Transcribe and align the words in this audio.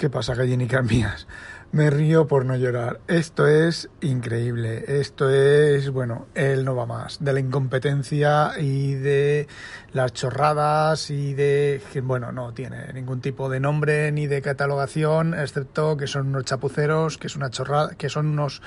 ¿Qué 0.00 0.08
pasa, 0.08 0.34
gallinicas 0.34 0.82
mías? 0.82 1.26
Me 1.72 1.90
río 1.90 2.26
por 2.26 2.46
no 2.46 2.56
llorar. 2.56 3.00
Esto 3.06 3.46
es 3.46 3.90
increíble. 4.00 4.98
Esto 4.98 5.28
es, 5.28 5.90
bueno, 5.90 6.26
él 6.34 6.64
no 6.64 6.74
va 6.74 6.86
más. 6.86 7.22
De 7.22 7.34
la 7.34 7.40
incompetencia 7.40 8.52
y 8.58 8.94
de 8.94 9.46
las 9.92 10.14
chorradas 10.14 11.10
y 11.10 11.34
de... 11.34 11.82
Bueno, 12.02 12.32
no 12.32 12.54
tiene 12.54 12.90
ningún 12.94 13.20
tipo 13.20 13.50
de 13.50 13.60
nombre 13.60 14.10
ni 14.10 14.26
de 14.26 14.40
catalogación, 14.40 15.34
excepto 15.34 15.98
que 15.98 16.06
son 16.06 16.28
unos 16.28 16.46
chapuceros, 16.46 17.18
que 17.18 17.26
es 17.26 17.36
una 17.36 17.50
chorrada, 17.50 17.90
que 17.90 18.08
son 18.08 18.28
unos 18.28 18.62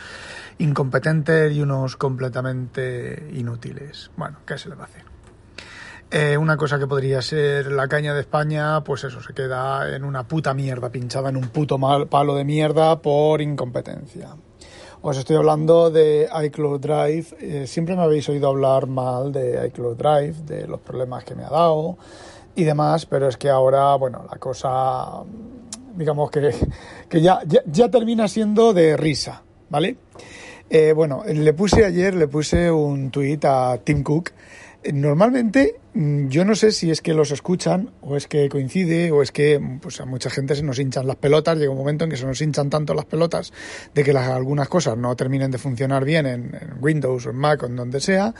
incompetentes 0.59 1.51
y 1.51 1.63
unos 1.63 1.97
completamente 1.97 3.27
inútiles. 3.33 4.11
Bueno, 4.17 4.37
¿qué 4.45 4.59
se 4.59 4.69
le 4.69 4.75
va 4.75 4.83
a 4.83 4.85
hacer? 4.85 5.12
Eh, 6.15 6.37
una 6.37 6.57
cosa 6.57 6.77
que 6.77 6.85
podría 6.85 7.23
ser 7.23 7.71
la 7.71 7.87
caña 7.87 8.13
de 8.13 8.21
España, 8.21 8.83
pues 8.83 9.03
eso, 9.03 9.19
se 9.19 9.33
queda 9.33 9.95
en 9.95 10.03
una 10.03 10.27
puta 10.27 10.53
mierda, 10.53 10.91
pinchada 10.91 11.29
en 11.29 11.37
un 11.37 11.47
puto 11.47 11.79
mal, 11.79 12.05
palo 12.05 12.35
de 12.35 12.43
mierda 12.43 13.01
por 13.01 13.41
incompetencia. 13.41 14.35
Os 15.01 15.17
estoy 15.17 15.37
hablando 15.37 15.89
de 15.89 16.29
iCloud 16.45 16.79
Drive. 16.81 17.25
Eh, 17.39 17.65
siempre 17.65 17.95
me 17.95 18.03
habéis 18.03 18.29
oído 18.29 18.49
hablar 18.49 18.85
mal 18.85 19.31
de 19.31 19.65
iCloud 19.69 19.97
Drive, 19.97 20.35
de 20.45 20.67
los 20.67 20.81
problemas 20.81 21.23
que 21.23 21.33
me 21.33 21.45
ha 21.45 21.49
dado 21.49 21.97
y 22.53 22.63
demás, 22.63 23.07
pero 23.07 23.27
es 23.27 23.35
que 23.35 23.49
ahora, 23.49 23.95
bueno, 23.95 24.23
la 24.31 24.37
cosa, 24.37 25.23
digamos 25.95 26.29
que, 26.29 26.53
que 27.09 27.21
ya, 27.21 27.39
ya, 27.65 27.89
termina 27.89 28.27
siendo 28.27 28.71
de 28.71 28.97
risa, 28.97 29.41
¿vale? 29.67 29.97
Eh, 30.69 30.93
bueno, 30.93 31.23
le 31.25 31.53
puse 31.53 31.83
ayer, 31.85 32.13
le 32.13 32.27
puse 32.27 32.69
un 32.69 33.09
tweet 33.09 33.39
a 33.45 33.79
Tim 33.83 34.03
Cook 34.03 34.29
Normalmente 34.91 35.79
mm, 35.93 36.27
yo 36.27 36.43
no 36.43 36.55
sé 36.55 36.71
si 36.71 36.91
es 36.91 37.01
que 37.01 37.13
los 37.13 37.31
escuchan 37.31 37.91
o 38.01 38.17
es 38.17 38.27
que 38.27 38.49
coincide 38.49 39.11
o 39.11 39.21
es 39.21 39.31
que 39.31 39.61
pues 39.81 40.01
a 40.01 40.05
mucha 40.05 40.29
gente 40.29 40.55
se 40.55 40.63
nos 40.63 40.79
hinchan 40.79 41.07
las 41.07 41.15
pelotas, 41.15 41.57
llega 41.57 41.71
un 41.71 41.77
momento 41.77 42.03
en 42.03 42.09
que 42.09 42.17
se 42.17 42.25
nos 42.25 42.41
hinchan 42.41 42.69
tanto 42.69 42.93
las 42.93 43.05
pelotas 43.05 43.53
de 43.93 44.03
que 44.03 44.11
las, 44.11 44.27
algunas 44.27 44.67
cosas 44.67 44.97
no 44.97 45.15
terminen 45.15 45.51
de 45.51 45.57
funcionar 45.57 46.03
bien 46.03 46.25
en, 46.25 46.51
Windows 46.81 47.25
o 47.25 47.29
en 47.29 47.37
Mac 47.37 47.63
o 47.63 47.67
en 47.67 47.75
donde 47.75 48.01
sea 48.01 48.33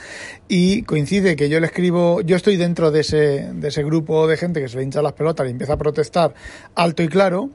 y 0.48 0.84
coincide 0.84 1.36
que 1.36 1.48
yo 1.48 1.60
le 1.60 1.68
escribo, 1.68 2.22
yo 2.22 2.36
estoy 2.36 2.58
dentro 2.58 2.92
de 2.92 3.02
ese, 3.02 3.50
de 3.54 3.68
ese 3.68 3.84
grupo 3.84 4.28
de 4.28 4.36
gente 4.36 4.60
que 4.60 4.68
se 4.68 4.78
le 4.78 4.84
hincha 4.84 5.02
las 5.02 5.14
pelotas 5.14 5.48
y 5.48 5.52
empieza 5.52 5.74
a 5.74 5.78
protestar 5.78 6.34
alto 6.76 7.04
y 7.04 7.08
claro 7.08 7.52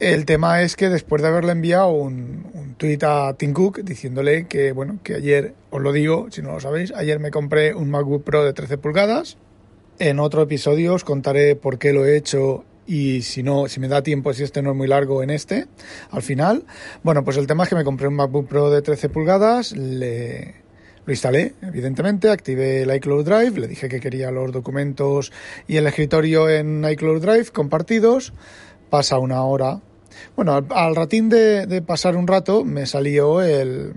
el 0.00 0.24
tema 0.24 0.62
es 0.62 0.76
que 0.76 0.88
después 0.88 1.22
de 1.22 1.28
haberle 1.28 1.52
enviado 1.52 1.88
un, 1.88 2.74
tuit 2.76 3.02
a 3.02 3.34
Tim 3.34 3.52
Cook 3.52 3.80
diciéndole 3.80 4.46
que, 4.46 4.72
bueno, 4.72 4.98
que 5.02 5.16
ayer, 5.16 5.54
os 5.70 5.82
lo 5.82 5.92
digo, 5.92 6.28
si 6.30 6.42
no 6.42 6.52
lo 6.52 6.60
sabéis, 6.60 6.92
ayer 6.92 7.18
me 7.18 7.30
compré 7.30 7.74
un 7.74 7.90
MacBook 7.90 8.22
Pro 8.22 8.44
de 8.44 8.52
13 8.52 8.78
pulgadas. 8.78 9.36
En 9.98 10.20
otro 10.20 10.42
episodio 10.42 10.94
os 10.94 11.02
contaré 11.02 11.56
por 11.56 11.78
qué 11.78 11.92
lo 11.92 12.06
he 12.06 12.16
hecho 12.16 12.64
y 12.86 13.22
si 13.22 13.42
no, 13.42 13.66
si 13.68 13.80
me 13.80 13.88
da 13.88 14.02
tiempo, 14.02 14.32
si 14.32 14.44
este 14.44 14.62
no 14.62 14.70
es 14.70 14.76
muy 14.76 14.86
largo 14.86 15.22
en 15.22 15.30
este, 15.30 15.66
al 16.10 16.22
final. 16.22 16.64
Bueno, 17.02 17.24
pues 17.24 17.36
el 17.36 17.46
tema 17.48 17.64
es 17.64 17.68
que 17.68 17.74
me 17.74 17.84
compré 17.84 18.06
un 18.06 18.14
MacBook 18.14 18.48
Pro 18.48 18.70
de 18.70 18.80
13 18.80 19.08
pulgadas, 19.08 19.72
le, 19.72 20.54
lo 21.04 21.12
instalé, 21.12 21.54
evidentemente, 21.62 22.30
activé 22.30 22.82
el 22.82 22.94
iCloud 22.94 23.24
Drive, 23.24 23.58
le 23.58 23.66
dije 23.66 23.88
que 23.88 23.98
quería 23.98 24.30
los 24.30 24.52
documentos 24.52 25.32
y 25.66 25.78
el 25.78 25.86
escritorio 25.86 26.48
en 26.48 26.84
iCloud 26.88 27.20
Drive 27.20 27.46
compartidos. 27.46 28.32
Pasa 28.88 29.18
una 29.18 29.42
hora, 29.42 29.80
bueno, 30.36 30.64
al, 30.70 30.96
ratín 30.96 31.28
de, 31.28 31.82
pasar 31.86 32.16
un 32.16 32.26
rato 32.26 32.64
me 32.64 32.86
salió 32.86 33.42
el, 33.42 33.92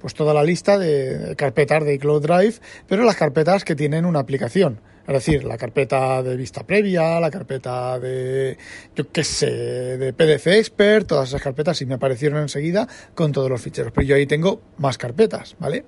pues 0.00 0.14
toda 0.14 0.34
la 0.34 0.44
lista 0.44 0.78
de 0.78 1.34
carpetas 1.36 1.84
de 1.84 1.94
iCloud 1.94 2.22
Drive, 2.22 2.54
pero 2.86 3.04
las 3.04 3.16
carpetas 3.16 3.64
que 3.64 3.74
tienen 3.74 4.04
una 4.04 4.20
aplicación. 4.20 4.80
Es 5.06 5.14
decir, 5.14 5.44
la 5.44 5.56
carpeta 5.56 6.22
de 6.22 6.36
vista 6.36 6.66
previa, 6.66 7.18
la 7.18 7.30
carpeta 7.30 7.98
de, 7.98 8.58
yo 8.94 9.10
qué 9.10 9.24
sé, 9.24 9.50
de 9.96 10.12
PDF 10.12 10.48
Expert, 10.48 11.06
todas 11.06 11.30
esas 11.30 11.40
carpetas 11.40 11.78
sí 11.78 11.86
me 11.86 11.94
aparecieron 11.94 12.42
enseguida 12.42 12.86
con 13.14 13.32
todos 13.32 13.48
los 13.48 13.62
ficheros. 13.62 13.90
Pero 13.94 14.06
yo 14.06 14.16
ahí 14.16 14.26
tengo 14.26 14.60
más 14.76 14.98
carpetas, 14.98 15.56
¿vale? 15.58 15.86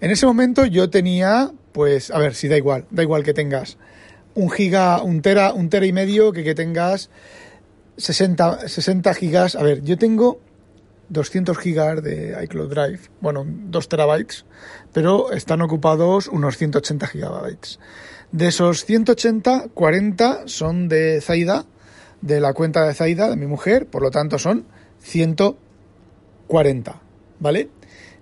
En 0.00 0.12
ese 0.12 0.24
momento 0.24 0.64
yo 0.66 0.88
tenía, 0.88 1.50
pues, 1.72 2.12
a 2.12 2.18
ver, 2.18 2.36
si 2.36 2.46
da 2.46 2.56
igual, 2.56 2.86
da 2.92 3.02
igual 3.02 3.24
que 3.24 3.34
tengas 3.34 3.76
un 4.34 4.50
giga, 4.50 5.02
un 5.02 5.20
tera, 5.20 5.52
un 5.52 5.68
tera 5.68 5.86
y 5.86 5.92
medio 5.92 6.32
que 6.32 6.44
que 6.44 6.54
tengas 6.54 7.10
60, 7.96 8.68
60 8.68 9.14
gigas. 9.14 9.56
A 9.56 9.62
ver, 9.62 9.82
yo 9.82 9.98
tengo 9.98 10.40
200 11.08 11.58
gigas 11.58 12.02
de 12.02 12.36
iCloud 12.44 12.70
Drive, 12.70 13.00
bueno, 13.20 13.44
2 13.46 13.88
terabytes, 13.88 14.46
pero 14.92 15.32
están 15.32 15.60
ocupados 15.60 16.28
unos 16.28 16.56
180 16.56 17.06
gigabytes. 17.06 17.78
De 18.32 18.48
esos 18.48 18.84
180, 18.86 19.68
40 19.74 20.42
son 20.46 20.88
de 20.88 21.20
Zaida, 21.20 21.66
de 22.22 22.40
la 22.40 22.54
cuenta 22.54 22.86
de 22.86 22.94
Zaida, 22.94 23.28
de 23.28 23.36
mi 23.36 23.46
mujer, 23.46 23.86
por 23.86 24.00
lo 24.00 24.10
tanto 24.10 24.38
son 24.38 24.64
140, 25.00 27.02
¿vale? 27.40 27.68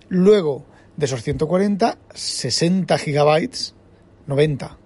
Luego, 0.09 0.65
de 0.97 1.05
esos 1.05 1.23
140, 1.23 1.97
60 2.13 2.97
gigabytes, 2.97 3.73
90. 4.27 4.77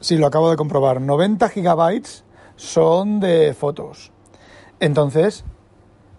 Sí, 0.00 0.16
lo 0.16 0.26
acabo 0.26 0.50
de 0.50 0.56
comprobar, 0.56 1.00
90 1.00 1.48
gigabytes 1.50 2.24
son 2.60 3.20
de 3.20 3.54
fotos. 3.54 4.12
Entonces, 4.80 5.44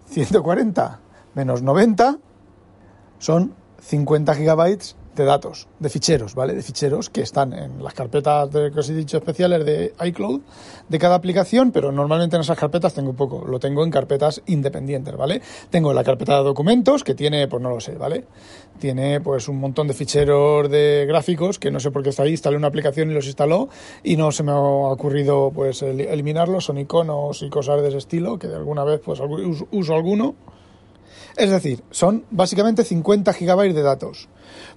140 0.06 1.00
menos 1.34 1.62
90 1.62 2.18
son 3.18 3.54
50 3.80 4.34
gigabytes 4.34 4.96
de 5.14 5.24
datos, 5.24 5.68
de 5.78 5.88
ficheros, 5.88 6.34
¿vale? 6.34 6.54
De 6.54 6.62
ficheros 6.62 7.10
que 7.10 7.20
están 7.20 7.52
en 7.52 7.82
las 7.82 7.94
carpetas 7.94 8.50
de, 8.50 8.70
que 8.70 8.80
os 8.80 8.88
he 8.88 8.98
especiales 8.98 9.64
de 9.64 9.92
iCloud 10.06 10.40
de 10.88 10.98
cada 10.98 11.14
aplicación, 11.14 11.70
pero 11.70 11.92
normalmente 11.92 12.36
en 12.36 12.42
esas 12.42 12.58
carpetas 12.58 12.94
tengo 12.94 13.12
poco, 13.12 13.44
lo 13.46 13.58
tengo 13.58 13.84
en 13.84 13.90
carpetas 13.90 14.42
independientes, 14.46 15.16
¿vale? 15.16 15.42
Tengo 15.70 15.92
la 15.92 16.02
carpeta 16.02 16.38
de 16.38 16.44
documentos 16.44 17.04
que 17.04 17.14
tiene, 17.14 17.46
pues 17.48 17.62
no 17.62 17.70
lo 17.70 17.80
sé, 17.80 17.96
¿vale? 17.96 18.24
Tiene 18.78 19.20
pues 19.20 19.48
un 19.48 19.58
montón 19.58 19.86
de 19.86 19.94
ficheros 19.94 20.70
de 20.70 21.04
gráficos 21.06 21.58
que 21.58 21.70
no 21.70 21.78
sé 21.78 21.90
por 21.90 22.02
qué 22.02 22.10
está 22.10 22.22
ahí, 22.22 22.30
instalé 22.30 22.56
una 22.56 22.68
aplicación 22.68 23.10
y 23.10 23.14
los 23.14 23.26
instaló 23.26 23.68
y 24.02 24.16
no 24.16 24.32
se 24.32 24.42
me 24.42 24.52
ha 24.52 24.58
ocurrido 24.58 25.50
pues 25.54 25.82
eliminarlos, 25.82 26.64
son 26.64 26.78
iconos 26.78 27.42
y 27.42 27.50
cosas 27.50 27.82
de 27.82 27.88
ese 27.88 27.98
estilo 27.98 28.38
que 28.38 28.48
de 28.48 28.56
alguna 28.56 28.84
vez 28.84 29.00
pues 29.04 29.20
uso 29.70 29.94
alguno 29.94 30.34
es 31.36 31.50
decir, 31.50 31.82
son 31.90 32.24
básicamente 32.30 32.84
50 32.84 33.32
gigabytes 33.32 33.74
de 33.74 33.82
datos. 33.82 34.28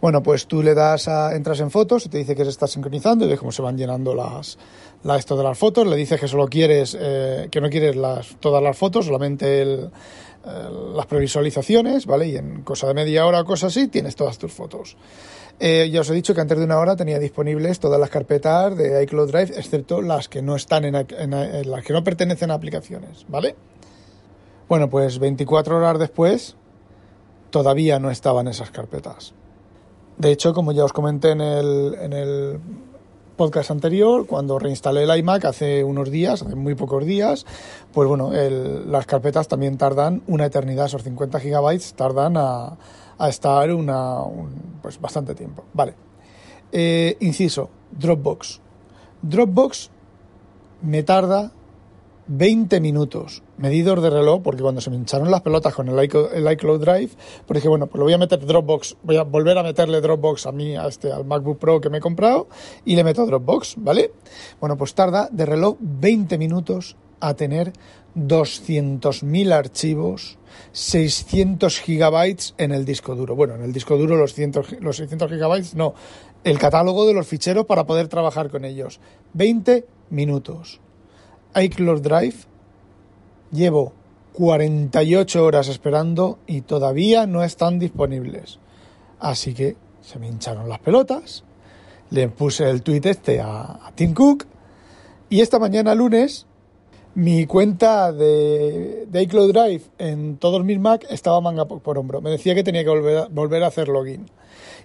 Bueno, 0.01 0.23
pues 0.23 0.47
tú 0.47 0.63
le 0.63 0.73
das 0.73 1.07
a, 1.07 1.35
entras 1.35 1.59
en 1.59 1.71
fotos 1.71 2.05
y 2.05 2.09
te 2.09 2.17
dice 2.17 2.35
que 2.35 2.43
se 2.43 2.49
está 2.49 2.67
sincronizando 2.67 3.25
y 3.25 3.29
ves 3.29 3.39
cómo 3.39 3.51
se 3.51 3.61
van 3.61 3.77
llenando 3.77 4.15
las, 4.15 4.57
la, 5.03 5.17
esto 5.17 5.35
de 5.35 5.43
las 5.43 5.57
fotos. 5.57 5.87
Le 5.87 5.95
dices 5.95 6.19
que 6.19 6.27
solo 6.27 6.47
quieres, 6.47 6.97
eh, 6.99 7.47
que 7.51 7.61
no 7.61 7.69
quieres 7.69 7.95
las, 7.95 8.35
todas 8.39 8.63
las 8.63 8.77
fotos, 8.77 9.05
solamente 9.05 9.61
el, 9.61 9.89
las 10.95 11.05
previsualizaciones, 11.07 12.05
¿vale? 12.05 12.27
Y 12.27 12.35
en 12.35 12.61
cosa 12.61 12.87
de 12.87 12.93
media 12.93 13.25
hora 13.25 13.41
o 13.41 13.45
cosas 13.45 13.75
así 13.75 13.87
tienes 13.87 14.15
todas 14.15 14.37
tus 14.37 14.53
fotos. 14.53 14.95
Eh, 15.59 15.89
ya 15.91 16.01
os 16.01 16.09
he 16.09 16.13
dicho 16.13 16.35
que 16.35 16.41
antes 16.41 16.57
de 16.57 16.65
una 16.65 16.77
hora 16.77 16.95
tenía 16.95 17.17
disponibles 17.17 17.79
todas 17.79 17.99
las 17.99 18.09
carpetas 18.09 18.75
de 18.77 19.01
iCloud 19.03 19.31
Drive, 19.31 19.57
excepto 19.57 20.01
las 20.01 20.27
que 20.27 20.41
no 20.41 20.55
están 20.55 20.85
en, 20.85 20.95
en 20.95 21.71
las 21.71 21.83
que 21.83 21.93
no 21.93 22.03
pertenecen 22.03 22.51
a 22.51 22.55
aplicaciones, 22.55 23.25
¿vale? 23.27 23.55
Bueno, 24.67 24.89
pues 24.89 25.19
24 25.19 25.77
horas 25.77 25.99
después 25.99 26.55
todavía 27.51 27.99
no 27.99 28.09
estaban 28.09 28.47
esas 28.47 28.71
carpetas. 28.71 29.33
De 30.17 30.31
hecho, 30.31 30.53
como 30.53 30.71
ya 30.71 30.83
os 30.83 30.93
comenté 30.93 31.31
en 31.31 31.41
el, 31.41 31.95
en 32.01 32.13
el 32.13 32.59
podcast 33.35 33.69
anterior, 33.69 34.25
cuando 34.25 34.57
reinstalé 34.57 35.03
el 35.03 35.17
iMac 35.19 35.45
hace 35.45 35.83
unos 35.83 36.09
días, 36.09 36.41
hace 36.41 36.55
muy 36.55 36.73
pocos 36.73 37.05
días, 37.05 37.45
pues 37.93 38.07
bueno, 38.07 38.31
las 38.31 39.05
carpetas 39.05 39.47
también 39.47 39.77
tardan 39.77 40.23
una 40.27 40.45
eternidad, 40.45 40.87
esos 40.87 41.03
50 41.03 41.39
gigabytes 41.39 41.93
tardan 41.93 42.35
a, 42.37 42.77
estar 43.27 43.71
una, 43.71 44.17
pues 44.81 44.99
bastante 44.99 45.35
tiempo. 45.35 45.65
Vale. 45.73 45.93
Eh, 46.71 47.17
inciso, 47.19 47.69
Dropbox. 47.91 48.61
Dropbox 49.21 49.91
me 50.81 51.03
tarda 51.03 51.51
20 52.27 52.79
minutos 52.79 53.43
medidos 53.57 54.01
de 54.01 54.09
reloj, 54.09 54.41
porque 54.41 54.61
cuando 54.61 54.81
se 54.81 54.89
me 54.89 54.95
hincharon 54.95 55.31
las 55.31 55.41
pelotas 55.41 55.73
con 55.73 55.87
el 55.87 56.03
iCloud, 56.03 56.79
Drive, 56.79 57.11
pues 57.45 57.55
dije, 57.55 57.67
bueno, 57.67 57.87
pues 57.87 57.99
lo 57.99 58.05
voy 58.05 58.13
a 58.13 58.17
meter 58.17 58.45
Dropbox, 58.45 58.97
voy 59.03 59.17
a 59.17 59.23
volver 59.23 59.57
a 59.57 59.63
meterle 59.63 60.01
Dropbox 60.01 60.45
a 60.45 60.51
mí, 60.51 60.75
a 60.75 60.87
este, 60.87 61.11
al 61.11 61.25
MacBook 61.25 61.59
Pro 61.59 61.79
que 61.79 61.89
me 61.89 61.99
he 61.99 62.01
comprado, 62.01 62.47
y 62.83 62.95
le 62.95 63.03
meto 63.03 63.25
Dropbox, 63.25 63.75
¿vale? 63.77 64.11
Bueno, 64.59 64.77
pues 64.77 64.93
tarda 64.93 65.29
de 65.31 65.45
reloj 65.45 65.77
20 65.79 66.37
minutos 66.37 66.97
a 67.19 67.33
tener 67.33 67.73
200.000 68.15 69.51
archivos, 69.51 70.37
600 70.71 71.79
gigabytes 71.79 72.53
en 72.57 72.71
el 72.71 72.85
disco 72.85 73.15
duro. 73.15 73.35
Bueno, 73.35 73.55
en 73.55 73.63
el 73.63 73.73
disco 73.73 73.97
duro 73.97 74.15
los, 74.15 74.35
los 74.79 74.97
600 74.97 75.31
gigabytes, 75.31 75.75
no, 75.75 75.95
el 76.43 76.59
catálogo 76.59 77.05
de 77.07 77.13
los 77.13 77.27
ficheros 77.27 77.65
para 77.65 77.85
poder 77.85 78.07
trabajar 78.07 78.49
con 78.49 78.65
ellos. 78.65 78.99
20 79.33 79.85
minutos 80.09 80.79
iCloud 81.55 82.01
Drive 82.01 82.35
llevo 83.55 83.93
48 84.33 85.43
horas 85.43 85.69
esperando 85.69 86.39
y 86.45 86.61
todavía 86.61 87.25
no 87.25 87.43
están 87.43 87.79
disponibles. 87.79 88.59
Así 89.19 89.53
que 89.53 89.77
se 90.01 90.19
me 90.19 90.27
hincharon 90.27 90.69
las 90.69 90.79
pelotas, 90.79 91.43
le 92.11 92.27
puse 92.27 92.69
el 92.69 92.83
tweet 92.83 93.01
este 93.05 93.41
a, 93.41 93.91
Tim 93.95 94.13
Cook 94.13 94.45
y 95.29 95.41
esta 95.41 95.57
mañana 95.57 95.95
lunes 95.95 96.45
mi 97.15 97.45
cuenta 97.45 98.11
de, 98.11 99.07
iCloud 99.11 99.53
Drive 99.53 99.83
en 99.97 100.37
todos 100.37 100.63
mis 100.65 100.79
Mac 100.79 101.05
estaba 101.09 101.39
manga 101.39 101.65
por, 101.65 101.97
hombro. 101.97 102.21
Me 102.21 102.29
decía 102.29 102.53
que 102.53 102.63
tenía 102.63 102.83
que 102.83 102.89
volver 103.31 103.63
a 103.63 103.67
hacer 103.67 103.87
login. 103.87 104.29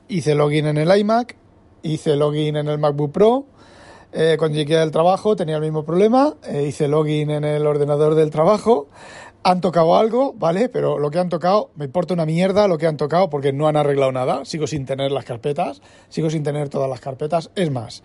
Hice 0.09 0.37
login 0.37 0.67
en 0.67 0.79
el 0.79 0.97
iMac, 0.97 1.37
hice 1.83 2.15
login 2.15 2.57
en 2.57 2.69
el 2.69 2.79
MacBook 2.79 3.11
Pro. 3.11 3.47
Eh, 4.13 4.37
cuando 4.39 4.59
llegué 4.59 4.85
trabajo 4.91 5.37
tenía 5.37 5.57
el 5.57 5.63
mismo 5.63 5.85
problema. 5.85 6.35
Eh, 6.47 6.67
hice 6.69 6.89
login 6.89 7.31
en 7.31 7.45
el 7.45 7.67
ordenador 7.67 8.15
del 8.15 8.31
trabajo. 8.31 8.89
Han 9.43 9.61
tocado 9.61 9.97
algo, 9.97 10.35
¿vale? 10.35 10.69
Pero 10.69 10.99
lo 10.99 11.11
que 11.11 11.19
han 11.19 11.29
tocado, 11.29 11.71
me 11.77 11.87
importa 11.87 12.13
una 12.13 12.27
mierda 12.27 12.69
lo 12.69 12.77
que 12.77 12.87
han 12.87 12.97
tocado 12.97 13.31
porque 13.31 13.53
no 13.53 13.69
han 13.69 13.77
arreglado 13.77 14.13
nada. 14.13 14.45
Sigo 14.45 14.67
sin 14.67 14.85
tener 14.85 15.13
las 15.13 15.25
carpetas, 15.25 15.81
sigo 16.09 16.29
sin 16.29 16.43
tener 16.43 16.69
todas 16.69 16.91
las 16.91 17.01
carpetas. 17.01 17.51
Es 17.55 17.71
más, 17.71 18.03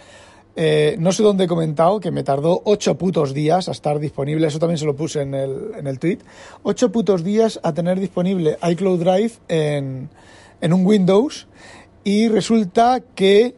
eh, 0.55 0.95
no 0.99 1.11
sé 1.11 1.23
dónde 1.23 1.43
he 1.43 1.47
comentado 1.47 1.99
que 1.99 2.11
me 2.11 2.23
tardó 2.23 2.61
ocho 2.63 2.97
putos 2.97 3.33
días 3.33 3.67
a 3.67 3.71
estar 3.71 3.99
disponible, 3.99 4.47
eso 4.47 4.59
también 4.59 4.77
se 4.77 4.85
lo 4.85 4.95
puse 4.95 5.21
en 5.21 5.33
el, 5.33 5.71
en 5.77 5.85
el 5.87 5.99
tweet, 5.99 6.19
ocho 6.63 6.93
putos 6.93 7.25
días 7.25 7.59
a 7.61 7.73
tener 7.73 7.99
disponible 7.99 8.57
iCloud 8.63 8.99
Drive 8.99 9.33
en, 9.49 10.09
en 10.61 10.73
un 10.73 10.85
Windows 10.85 11.47
y 12.05 12.29
resulta 12.29 13.01
que 13.15 13.55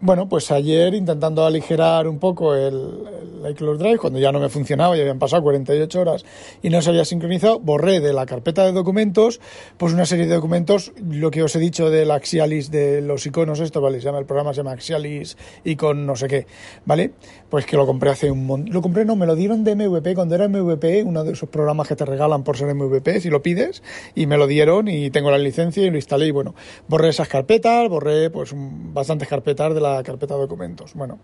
bueno, 0.00 0.28
pues 0.28 0.50
ayer 0.50 0.94
intentando 0.94 1.44
aligerar 1.44 2.08
un 2.08 2.18
poco 2.18 2.54
el, 2.54 3.04
iCloud 3.50 3.78
Drive, 3.78 3.98
cuando 3.98 4.18
ya 4.18 4.32
no 4.32 4.40
me 4.40 4.48
funcionaba, 4.48 4.96
ya 4.96 5.02
habían 5.02 5.18
pasado 5.18 5.42
48 5.42 6.00
horas 6.00 6.24
y 6.62 6.70
no 6.70 6.82
se 6.82 6.90
había 6.90 7.04
sincronizado, 7.04 7.58
borré 7.58 8.00
de 8.00 8.12
la 8.12 8.26
carpeta 8.26 8.64
de 8.64 8.72
documentos, 8.72 9.40
pues 9.76 9.92
una 9.92 10.06
serie 10.06 10.26
de 10.26 10.34
documentos, 10.34 10.92
lo 11.02 11.30
que 11.30 11.42
os 11.42 11.54
he 11.56 11.58
dicho 11.58 11.90
del 11.90 12.10
Axialis, 12.10 12.70
de 12.70 13.00
los 13.00 13.26
iconos, 13.26 13.60
esto, 13.60 13.80
¿vale? 13.80 14.00
Se 14.00 14.06
llama, 14.06 14.18
el 14.18 14.26
programa 14.26 14.52
se 14.52 14.58
llama 14.58 14.72
Axialis 14.72 15.36
Icon 15.64 16.06
no 16.06 16.16
sé 16.16 16.28
qué, 16.28 16.46
¿vale? 16.84 17.12
Pues 17.48 17.66
que 17.66 17.76
lo 17.76 17.86
compré 17.86 18.10
hace 18.10 18.30
un 18.30 18.46
montón, 18.46 18.72
lo 18.72 18.82
compré, 18.82 19.04
no, 19.04 19.16
me 19.16 19.26
lo 19.26 19.34
dieron 19.34 19.64
de 19.64 19.74
MVP, 19.74 20.14
cuando 20.14 20.34
era 20.34 20.48
MVP, 20.48 21.02
uno 21.04 21.24
de 21.24 21.32
esos 21.32 21.48
programas 21.48 21.88
que 21.88 21.96
te 21.96 22.04
regalan 22.04 22.42
por 22.42 22.56
ser 22.56 22.74
MVP, 22.74 23.20
si 23.20 23.30
lo 23.30 23.42
pides, 23.42 23.82
y 24.14 24.26
me 24.26 24.36
lo 24.36 24.46
dieron 24.46 24.88
y 24.88 25.10
tengo 25.10 25.30
la 25.30 25.38
licencia 25.38 25.82
y 25.84 25.90
lo 25.90 25.96
instalé 25.96 26.26
y 26.26 26.30
bueno, 26.30 26.54
borré 26.88 27.08
esas 27.08 27.28
carpetas, 27.28 27.88
borré 27.88 28.30
pues 28.30 28.52
bastantes 28.54 29.28
carpetas 29.28 29.74
de 29.74 29.80
la 29.80 29.89
carpeta 30.04 30.34
de 30.34 30.40
documentos. 30.40 30.94
Bueno, 30.94 31.18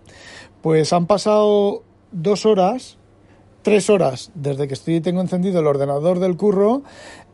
pues 0.62 0.92
han 0.92 1.06
pasado 1.06 1.82
dos 2.12 2.46
horas, 2.46 2.98
tres 3.62 3.90
horas 3.90 4.30
desde 4.34 4.68
que 4.68 4.74
estoy 4.74 5.00
tengo 5.00 5.20
encendido 5.20 5.60
el 5.60 5.66
ordenador 5.66 6.18
del 6.18 6.36
curro 6.36 6.82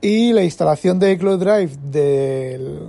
y 0.01 0.33
la 0.33 0.43
instalación 0.45 0.99
de 0.99 1.13
iCloud 1.13 1.39
Drive 1.39 1.77
del, 1.83 2.81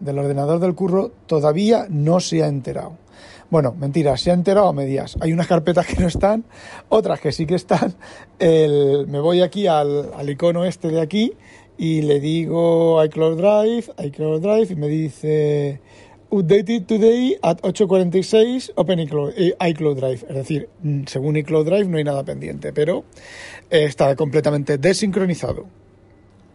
del 0.00 0.18
ordenador 0.18 0.60
del 0.60 0.74
curro 0.74 1.12
todavía 1.26 1.86
no 1.88 2.20
se 2.20 2.42
ha 2.42 2.48
enterado. 2.48 3.04
Bueno, 3.50 3.74
mentira, 3.78 4.16
se 4.16 4.30
ha 4.30 4.34
enterado 4.34 4.68
a 4.68 4.72
medias. 4.72 5.16
Hay 5.20 5.32
unas 5.32 5.46
carpetas 5.46 5.86
que 5.86 6.00
no 6.00 6.08
están, 6.08 6.44
otras 6.88 7.20
que 7.20 7.30
sí 7.30 7.46
que 7.46 7.54
están. 7.54 7.94
El, 8.38 9.06
me 9.06 9.20
voy 9.20 9.42
aquí 9.42 9.66
al, 9.66 10.10
al, 10.14 10.28
icono 10.28 10.64
este 10.64 10.88
de 10.88 11.00
aquí 11.00 11.34
y 11.76 12.02
le 12.02 12.20
digo 12.20 13.02
iCloud 13.04 13.36
Drive, 13.36 13.92
iCloud 14.06 14.40
Drive 14.40 14.72
y 14.72 14.76
me 14.76 14.88
dice 14.88 15.80
Updated 16.30 16.86
today 16.86 17.38
at 17.42 17.60
8.46 17.62 18.72
Open 18.76 18.98
eh, 19.00 19.54
iCloud, 19.70 19.96
Drive. 19.96 20.24
Es 20.28 20.34
decir, 20.34 20.68
mm, 20.82 21.04
según 21.06 21.36
iCloud 21.36 21.66
Drive 21.66 21.88
no 21.88 21.98
hay 21.98 22.04
nada 22.04 22.24
pendiente, 22.24 22.72
pero 22.72 23.04
eh, 23.70 23.84
está 23.84 24.16
completamente 24.16 24.78
desincronizado. 24.78 25.66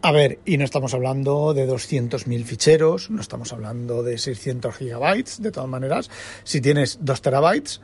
A 0.02 0.12
ver, 0.12 0.38
y 0.46 0.56
no 0.56 0.64
estamos 0.64 0.94
hablando 0.94 1.52
de 1.52 1.68
200.000 1.68 2.44
ficheros, 2.44 3.10
no 3.10 3.20
estamos 3.20 3.52
hablando 3.52 4.02
de 4.02 4.16
600 4.16 4.74
gigabytes, 4.74 5.42
de 5.42 5.50
todas 5.50 5.68
maneras, 5.68 6.10
si 6.42 6.62
tienes 6.62 6.98
2 7.02 7.20
terabytes, 7.20 7.82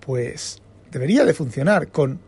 pues 0.00 0.60
debería 0.92 1.24
de 1.24 1.32
funcionar 1.32 1.88
con 1.88 2.20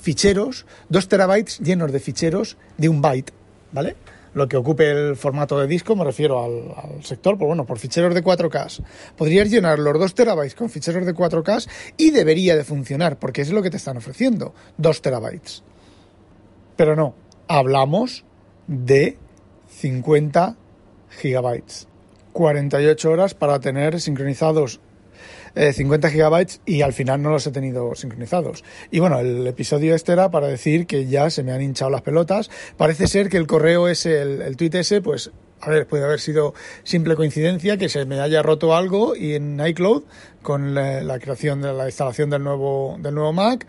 ficheros, 0.00 0.66
2 0.88 1.08
terabytes 1.08 1.58
llenos 1.58 1.90
de 1.90 1.98
ficheros 1.98 2.56
de 2.78 2.88
un 2.88 3.02
byte, 3.02 3.32
¿vale? 3.72 3.96
Lo 4.36 4.48
que 4.48 4.58
ocupe 4.58 4.90
el 4.90 5.16
formato 5.16 5.58
de 5.58 5.66
disco, 5.66 5.96
me 5.96 6.04
refiero 6.04 6.44
al, 6.44 7.02
sector, 7.02 7.38
pues 7.38 7.46
bueno, 7.48 7.64
por 7.64 7.78
ficheros 7.78 8.14
de 8.14 8.22
4K. 8.22 8.84
Podrías 9.16 9.50
llenar 9.50 9.78
los 9.78 9.98
2 9.98 10.14
terabytes 10.14 10.54
con 10.54 10.68
ficheros 10.68 11.06
de 11.06 11.14
4K 11.14 11.66
y 11.96 12.10
debería 12.10 12.54
de 12.54 12.62
funcionar, 12.62 13.18
porque 13.18 13.40
es 13.40 13.50
lo 13.50 13.62
que 13.62 13.70
te 13.70 13.78
están 13.78 13.96
ofreciendo, 13.96 14.52
2 14.76 15.00
terabytes. 15.00 15.62
Pero 16.76 16.94
no, 16.94 17.14
hablamos 17.48 18.26
de 18.66 19.16
50 19.70 20.54
gigabytes. 21.18 21.88
48 22.34 23.10
horas 23.10 23.32
para 23.32 23.58
tener 23.60 24.02
sincronizados 24.02 24.80
50 25.56 26.08
eh, 26.08 26.10
gigabytes 26.10 26.60
y 26.66 26.82
al 26.82 26.92
final 26.92 27.22
no 27.22 27.30
los 27.30 27.46
he 27.46 27.50
tenido 27.50 27.94
sincronizados. 27.94 28.64
Y 28.90 29.00
bueno, 29.00 29.18
el 29.20 29.46
episodio 29.46 29.94
este 29.94 30.12
era 30.12 30.30
para 30.30 30.48
decir 30.48 30.86
que 30.86 31.06
ya 31.06 31.30
se 31.30 31.42
me 31.42 31.52
han 31.52 31.62
hinchado 31.62 31.90
las 31.90 32.02
pelotas. 32.02 32.50
Parece 32.76 33.06
ser 33.06 33.28
que 33.28 33.38
el 33.38 33.46
correo 33.46 33.88
ese, 33.88 34.20
el, 34.20 34.42
el 34.42 34.56
tweet 34.56 34.70
ese, 34.74 35.00
pues 35.00 35.30
a 35.60 35.70
ver, 35.70 35.86
puede 35.86 36.04
haber 36.04 36.20
sido 36.20 36.54
simple 36.84 37.16
coincidencia 37.16 37.76
que 37.76 37.88
se 37.88 38.04
me 38.04 38.20
haya 38.20 38.42
roto 38.42 38.76
algo 38.76 39.16
y 39.16 39.34
en 39.34 39.60
iCloud 39.64 40.04
con 40.42 40.74
la, 40.74 41.18
creación 41.18 41.62
de 41.62 41.72
la 41.72 41.86
instalación 41.86 42.30
del 42.30 42.44
nuevo, 42.44 42.96
del 43.00 43.14
nuevo 43.14 43.32
Mac 43.32 43.66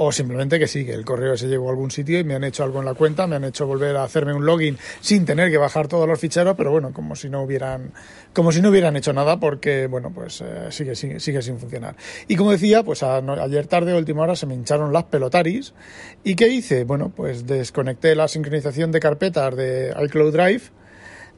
o 0.00 0.12
simplemente 0.12 0.60
que 0.60 0.68
sí, 0.68 0.84
que 0.84 0.92
el 0.92 1.04
correo 1.04 1.36
se 1.36 1.48
llegó 1.48 1.66
a 1.66 1.70
algún 1.70 1.90
sitio 1.90 2.20
y 2.20 2.24
me 2.24 2.36
han 2.36 2.44
hecho 2.44 2.62
algo 2.62 2.78
en 2.78 2.84
la 2.84 2.94
cuenta, 2.94 3.26
me 3.26 3.34
han 3.34 3.42
hecho 3.42 3.66
volver 3.66 3.96
a 3.96 4.04
hacerme 4.04 4.32
un 4.32 4.46
login 4.46 4.78
sin 5.00 5.24
tener 5.24 5.50
que 5.50 5.58
bajar 5.58 5.88
todos 5.88 6.06
los 6.06 6.20
ficheros, 6.20 6.54
pero 6.56 6.70
bueno, 6.70 6.92
como 6.92 7.16
si 7.16 7.28
no 7.28 7.42
hubieran, 7.42 7.92
como 8.32 8.52
si 8.52 8.62
no 8.62 8.68
hubieran 8.68 8.96
hecho 8.96 9.12
nada 9.12 9.40
porque, 9.40 9.88
bueno, 9.88 10.12
pues 10.14 10.40
eh, 10.40 10.70
sigue, 10.70 10.94
sigue, 10.94 11.42
sin 11.42 11.58
funcionar. 11.58 11.96
Y 12.28 12.36
como 12.36 12.52
decía, 12.52 12.84
pues 12.84 13.02
ayer 13.02 13.66
tarde, 13.66 13.92
última 13.92 14.22
hora, 14.22 14.36
se 14.36 14.46
me 14.46 14.54
hincharon 14.54 14.92
las 14.92 15.04
pelotaris. 15.04 15.74
¿Y 16.22 16.36
qué 16.36 16.46
hice? 16.46 16.84
Bueno, 16.84 17.12
pues 17.14 17.48
desconecté 17.48 18.14
la 18.14 18.28
sincronización 18.28 18.92
de 18.92 19.00
carpetas 19.00 19.56
de 19.56 19.92
iCloud 20.04 20.32
Drive 20.32 20.62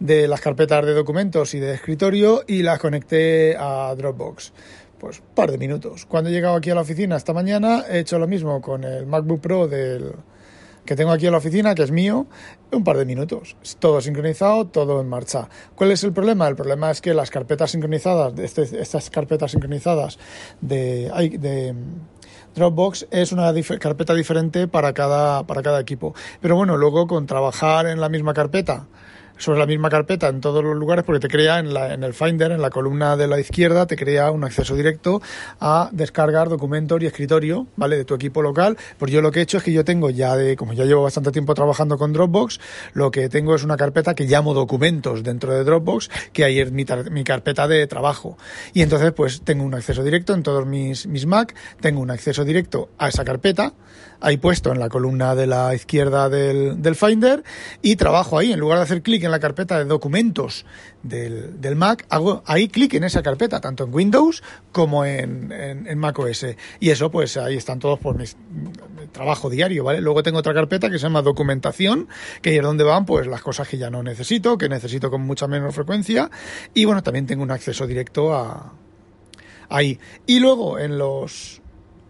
de 0.01 0.27
las 0.29 0.41
carpetas 0.41 0.85
de 0.85 0.95
documentos 0.95 1.55
y 1.55 1.61
de 1.61 1.75
escritorio 1.75 2.43
y 2.47 2.63
las 2.63 2.79
conecté 2.79 3.55
a 3.59 3.95
Dropbox 3.95 4.53
pues 5.01 5.23
par 5.35 5.51
de 5.51 5.59
minutos. 5.59 6.07
Cuando 6.07 6.31
he 6.31 6.33
llegado 6.33 6.55
aquí 6.55 6.71
a 6.71 6.75
la 6.75 6.83
oficina 6.83 7.17
esta 7.17 7.33
mañana 7.33 7.85
he 7.89 8.01
hecho 8.01 8.19
lo 8.19 8.29
mismo 8.29 8.61
con 8.61 8.85
el 8.85 9.07
MacBook 9.07 9.41
Pro 9.41 9.67
del 9.67 10.13
que 10.85 10.97
tengo 10.97 11.13
aquí 11.13 11.27
en 11.27 11.33
la 11.33 11.39
oficina, 11.39 11.75
que 11.75 11.83
es 11.83 11.91
mío, 11.91 12.27
un 12.73 12.85
par 12.85 12.97
de 12.97 13.05
minutos. 13.05 13.57
Todo 13.79 14.01
sincronizado, 14.01 14.67
todo 14.67 15.01
en 15.01 15.09
marcha. 15.09 15.49
¿Cuál 15.75 15.93
es 15.93 16.03
el 16.05 16.13
problema? 16.13 16.49
El 16.49 16.57
problema 16.57 16.91
es 16.91 17.01
que 17.01 17.15
las 17.15 17.31
carpetas 17.31 17.71
sincronizadas, 17.71 18.39
este, 18.39 18.63
estas 18.81 19.11
carpetas 19.11 19.53
sincronizadas 19.53 20.19
de, 20.61 21.11
de 21.39 21.75
Dropbox 22.55 23.07
es 23.11 23.33
una 23.33 23.53
carpeta 23.79 24.15
diferente 24.15 24.67
para 24.69 24.93
cada, 24.93 25.47
para 25.47 25.63
cada 25.63 25.81
equipo. 25.81 26.15
Pero 26.41 26.57
bueno, 26.57 26.77
luego 26.77 27.07
con 27.07 27.27
trabajar 27.27 27.87
en 27.87 28.01
la 28.01 28.09
misma 28.09 28.35
carpeta 28.35 28.87
sobre 29.41 29.59
la 29.59 29.67
misma 29.67 29.89
carpeta 29.89 30.29
en 30.29 30.41
todos 30.41 30.63
los 30.63 30.77
lugares 30.77 31.05
porque 31.05 31.21
te 31.21 31.29
crea 31.29 31.59
en, 31.59 31.73
la, 31.75 31.95
en 31.95 32.05
el 32.05 32.15
Finder, 32.15 32.53
en 32.53 32.63
la 32.63 32.71
columna 32.71 33.17
de 33.17 33.27
la 33.27 33.41
izquierda, 33.41 33.87
te 33.87 33.97
crea 33.97 34.31
un 34.31 34.45
acceso 34.45 34.77
directo 34.77 35.23
a 35.59 35.89
descargar 35.93 36.49
documentos 36.49 37.03
y 37.03 37.07
escritorio, 37.07 37.67
¿vale? 37.77 37.97
De 37.97 38.05
tu 38.05 38.15
equipo 38.15 38.43
local. 38.43 38.77
Pues 38.99 39.11
yo 39.11 39.23
lo 39.23 39.33
que 39.33 39.41
he 39.41 39.43
hecho 39.43 39.59
es 39.59 39.65
que 39.65 39.73
yo 39.73 39.85
tengo 39.85 40.11
ya 40.11 40.37
de, 40.37 40.57
como 40.57 40.75
ya 40.75 40.85
llevo 40.85 41.03
bastante 41.03 41.33
tiempo 41.33 41.55
trabajando 41.55 41.97
con 41.97 42.13
Dropbox, 42.13 42.61
lo 42.93 43.11
que 43.11 43.29
tengo 43.29 43.55
es 43.55 43.65
una 43.65 43.77
carpeta 43.77 44.15
que 44.15 44.25
llamo 44.25 44.55
documentos 44.55 45.23
dentro 45.23 45.55
de 45.55 45.65
Dropbox, 45.65 46.11
que 46.33 46.45
ahí 46.45 46.61
es 46.61 46.71
mi, 46.71 46.85
mi 47.11 47.25
carpeta 47.25 47.67
de 47.67 47.87
trabajo. 47.87 48.37
Y 48.75 48.83
entonces 48.83 49.13
pues 49.13 49.43
tengo 49.43 49.65
un 49.65 49.75
acceso 49.75 50.05
directo 50.05 50.35
en 50.35 50.43
todos 50.43 50.67
mis, 50.67 51.07
mis 51.07 51.27
Mac, 51.27 51.55
tengo 51.81 52.01
un 52.01 52.11
acceso 52.11 52.45
directo 52.45 52.91
a 52.99 53.09
esa 53.09 53.25
carpeta, 53.25 53.73
ahí 54.21 54.37
puesto 54.37 54.71
en 54.73 54.79
la 54.79 54.89
columna 54.89 55.35
de 55.35 55.47
la 55.47 55.75
izquierda 55.75 56.29
del, 56.29 56.83
del 56.83 56.95
Finder, 56.95 57.43
y 57.83 57.97
trabajo 57.97 58.39
ahí, 58.39 58.53
en 58.53 58.61
lugar 58.61 58.79
de 58.79 58.85
hacer 58.85 59.03
clic 59.03 59.25
en 59.25 59.30
la 59.31 59.41
carpeta 59.41 59.79
de 59.79 59.85
documentos 59.85 60.65
del, 61.03 61.61
del 61.61 61.77
Mac, 61.77 62.07
hago 62.09 62.43
ahí 62.47 62.69
clic 62.69 62.95
en 62.95 63.05
esa 63.05 63.23
carpeta, 63.23 63.61
tanto 63.61 63.85
en 63.85 63.95
Windows 63.95 64.43
como 64.73 65.05
en, 65.05 65.53
en, 65.53 65.99
Mac 65.99 66.19
OS. 66.19 66.47
Y 66.81 66.91
eso, 66.91 67.11
pues 67.11 67.37
ahí 67.37 67.57
están 67.57 67.79
todos 67.79 67.99
por 67.99 68.17
mi, 68.17 68.25
trabajo 69.13 69.51
diario, 69.51 69.85
¿vale? 69.85 70.01
Luego 70.01 70.23
tengo 70.23 70.39
otra 70.39 70.55
carpeta 70.55 70.91
que 70.91 70.99
se 70.99 71.05
llama 71.05 71.23
documentación, 71.23 72.09
que 72.43 72.57
es 72.57 72.63
donde 72.63 72.85
van 72.85 73.07
pues 73.07 73.27
las 73.27 73.43
cosas 73.43 73.69
que 73.69 73.79
ya 73.79 73.91
no 73.91 74.03
necesito, 74.03 74.59
que 74.59 74.69
necesito 74.69 75.11
con 75.11 75.23
mucha 75.23 75.47
menos 75.47 75.75
frecuencia. 75.75 76.31
Y 76.75 76.85
bueno, 76.85 77.03
también 77.03 77.27
tengo 77.27 77.43
un 77.43 77.51
acceso 77.51 77.87
directo 77.87 78.35
a 78.35 78.73
ahí. 79.71 79.99
Y 80.27 80.41
luego 80.41 80.79
en 80.79 80.99
los 80.99 81.60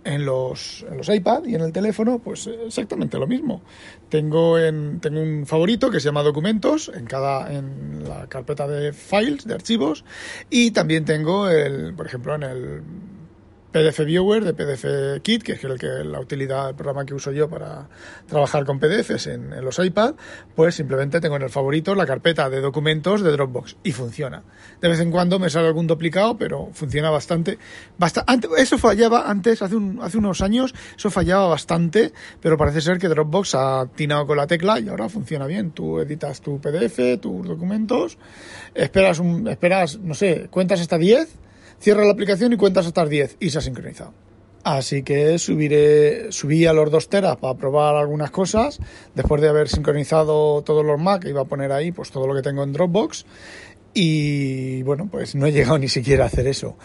en 0.05 0.25
los, 0.25 0.85
en 0.89 0.97
los 0.97 1.09
iPad 1.09 1.45
y 1.45 1.55
en 1.55 1.61
el 1.63 1.73
teléfono, 1.73 2.19
pues 2.19 2.47
exactamente 2.47 3.19
lo 3.19 3.27
mismo. 3.27 3.63
Tengo, 4.09 4.59
en, 4.59 5.01
tengo 5.01 5.21
un 5.21 5.47
favorito 5.47 5.91
que 5.91 6.01
se 6.01 6.07
llama 6.07 6.23
documentos 6.23 6.91
en 6.95 7.07
cada 7.07 7.53
en 7.53 8.09
la 8.09 8.27
carpeta 8.29 8.67
de 8.67 8.93
files, 8.93 9.47
de 9.47 9.55
archivos, 9.55 10.05
y 10.49 10.71
también 10.71 11.05
tengo 11.05 11.49
el, 11.49 11.95
por 11.95 12.07
ejemplo, 12.07 12.35
en 12.35 12.43
el 12.43 12.83
PDF 13.73 14.05
Viewer, 14.05 14.45
de 14.45 14.53
PDF 14.53 15.23
Kit, 15.23 15.43
que 15.43 15.53
es 15.53 15.65
el 15.65 15.79
que, 15.79 15.87
la 16.05 16.19
utilidad, 16.21 16.71
el 16.71 16.75
programa 16.75 17.05
que 17.05 17.15
uso 17.15 17.31
yo 17.31 17.49
para 17.49 17.89
trabajar 18.27 18.65
con 18.65 18.81
PDFs 18.81 19.29
en, 19.29 19.65
los 19.65 19.79
iPad, 19.79 20.15
pues 20.57 20.75
simplemente 20.75 21.21
tengo 21.21 21.37
en 21.37 21.43
el 21.43 21.51
favorito 21.51 21.95
la 21.95 22.05
carpeta 22.05 22.51
de 22.51 22.61
documentos 22.61 23.23
de 23.23 23.31
Dropbox 23.31 23.77
y 23.85 23.93
funciona. 23.93 24.43
De 24.81 24.89
vez 24.89 24.99
en 25.01 25.11
cuando 25.11 25.39
me 25.39 25.51
sale 25.51 25.69
algún 25.69 25.87
duplicado, 25.87 26.37
pero 26.37 26.71
funciona 26.73 27.11
bastante. 27.11 27.59
antes, 28.27 28.51
eso 28.59 28.77
fallaba 28.77 29.31
antes, 29.31 29.63
hace, 29.63 29.77
hace 30.01 30.19
unos 30.19 30.41
años, 30.41 30.75
eso 30.97 31.11
fallaba 31.11 31.47
bastante, 31.47 32.13
pero 32.41 32.57
parece 32.57 32.81
ser 32.81 32.99
que 32.99 33.09
Dropbox 33.09 33.55
ha 33.55 33.81
atinado 33.83 34.27
con 34.27 34.37
la 34.37 34.47
tecla 34.47 34.81
y 34.81 34.89
ahora 34.89 35.09
funciona 35.09 35.47
bien. 35.47 35.71
Tú 35.71 36.01
editas 36.01 36.41
tu 36.41 36.61
PDF, 36.61 37.21
tus 37.21 37.47
documentos, 37.47 38.19
esperas, 38.75 39.21
un, 39.21 39.47
esperas 39.47 39.99
no 39.99 40.15
sé, 40.15 40.49
cuentas 40.51 40.81
hasta 40.81 40.99
10 40.99 41.50
cierra 41.81 42.05
la 42.05 42.13
aplicación 42.13 42.53
y 42.53 42.57
cuentas 42.57 42.87
hasta 42.87 43.05
10 43.07 43.39
y 43.41 43.51
se 43.51 43.59
ha 43.59 43.61
sincronizado. 43.61 44.13
Así 44.63 45.03
que 45.03 45.39
subiré, 45.39 46.31
subí 46.33 46.67
a 46.67 46.75
los 46.75 46.91
2 46.91 47.09
teras 47.09 47.37
para 47.39 47.55
probar 47.55 47.97
algunas 47.97 48.31
cosas. 48.31 48.79
Después 49.15 49.41
de 49.41 49.49
haber 49.49 49.69
sincronizado 49.69 50.63
todos 50.63 50.85
los 50.85 51.01
Mac, 51.01 51.25
iba 51.25 51.41
a 51.41 51.47
poner 51.47 51.73
ahí 51.73 51.93
pues 51.93 52.11
todo 52.11 52.27
lo 52.27 52.35
que 52.35 52.43
tengo 52.43 52.63
en 52.63 52.73
Dropbox. 52.73 53.25
Y 53.95 54.83
bueno, 54.83 55.09
pues 55.11 55.35
no 55.35 55.47
he 55.47 55.53
llegado 55.53 55.79
ni 55.79 55.89
siquiera 55.89 56.25
a 56.25 56.27
hacer 56.27 56.47
eso. 56.47 56.77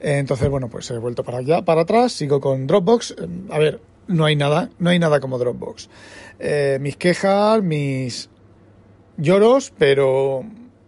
Entonces, 0.00 0.48
bueno, 0.48 0.68
pues 0.68 0.90
he 0.90 0.98
vuelto 0.98 1.24
para 1.24 1.38
allá, 1.38 1.62
para 1.62 1.82
atrás, 1.82 2.12
sigo 2.12 2.40
con 2.40 2.66
Dropbox. 2.66 3.16
A 3.50 3.58
ver, 3.58 3.80
no 4.06 4.24
hay 4.24 4.36
nada, 4.36 4.70
no 4.78 4.90
hay 4.90 4.98
nada 4.98 5.20
como 5.20 5.38
Dropbox. 5.38 5.90
Eh, 6.38 6.78
mis 6.80 6.96
quejas, 6.96 7.62
mis 7.62 8.30
lloros, 9.16 9.72
pero 9.76 10.44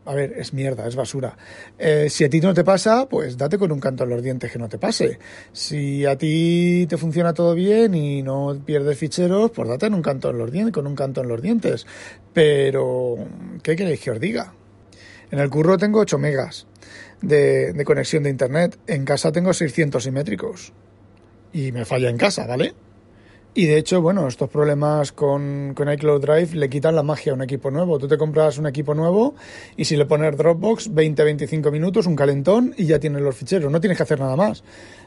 a 0.06 0.14
ver, 0.14 0.34
es 0.36 0.54
mierda, 0.54 0.86
es 0.86 0.96
basura. 0.96 1.36
Eh, 1.78 2.08
si 2.08 2.24
a 2.24 2.30
ti 2.30 2.40
no 2.40 2.54
te 2.54 2.64
pasa, 2.64 3.08
pues 3.08 3.36
date 3.36 3.58
con 3.58 3.72
un 3.72 3.80
canto 3.80 4.04
en 4.04 4.10
los 4.10 4.22
dientes 4.22 4.50
que 4.50 4.58
no 4.58 4.68
te 4.68 4.78
pase. 4.78 5.18
Si 5.52 6.06
a 6.06 6.16
ti 6.16 6.86
te 6.88 6.96
funciona 6.96 7.34
todo 7.34 7.54
bien 7.54 7.94
y 7.94 8.22
no 8.22 8.56
pierdes 8.64 8.96
ficheros, 8.98 9.50
pues 9.50 9.68
date 9.68 9.86
en 9.86 9.94
un 9.94 10.02
canto 10.02 10.30
en 10.30 10.38
los 10.38 10.50
dientes, 10.50 10.72
con 10.72 10.86
un 10.86 10.94
canto 10.94 11.20
en 11.20 11.28
los 11.28 11.42
dientes. 11.42 11.86
Pero, 12.32 13.16
¿qué 13.62 13.76
queréis 13.76 14.00
que 14.00 14.12
os 14.12 14.20
diga? 14.20 14.54
En 15.30 15.40
el 15.40 15.50
curro 15.50 15.76
tengo 15.76 16.00
8 16.00 16.18
megas 16.18 16.66
de, 17.20 17.82
conexión 17.84 18.22
de 18.22 18.30
internet. 18.30 18.78
En 18.86 19.04
casa 19.04 19.32
tengo 19.32 19.52
600 19.52 20.02
simétricos. 20.02 20.72
Y 21.52 21.72
me 21.72 21.84
falla 21.84 22.10
en 22.10 22.16
casa, 22.16 22.46
¿vale? 22.46 22.74
Y 23.58 23.64
de 23.64 23.78
hecho, 23.78 24.02
bueno, 24.02 24.28
estos 24.28 24.50
problemas 24.50 25.12
con, 25.12 25.72
con, 25.74 25.90
iCloud 25.90 26.20
Drive 26.20 26.54
le 26.54 26.68
quitan 26.68 26.94
la 26.94 27.02
magia 27.02 27.32
a 27.32 27.34
un 27.34 27.40
equipo 27.40 27.70
nuevo. 27.70 27.98
Tú 27.98 28.06
te 28.06 28.18
compras 28.18 28.58
un 28.58 28.66
equipo 28.66 28.94
nuevo 28.94 29.34
y 29.78 29.86
si 29.86 29.96
le 29.96 30.04
pones 30.04 30.36
Dropbox, 30.36 30.90
20-25 30.90 31.72
minutos, 31.72 32.04
un 32.04 32.16
calentón 32.16 32.74
y 32.76 32.84
ya 32.84 32.98
tienes 32.98 33.22
los 33.22 33.34
ficheros. 33.34 33.72
No 33.72 33.80
tienes 33.80 33.96
que 33.96 34.02
hacer 34.02 34.20
nada 34.20 34.36
más. 34.36 34.62